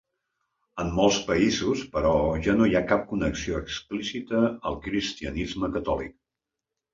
[0.83, 2.13] En molts països, però,
[2.47, 6.19] ja no hi ha cap connexió explícita al cristianisme catòlic.